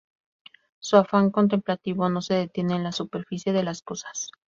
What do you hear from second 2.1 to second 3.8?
se detiene en la superficie de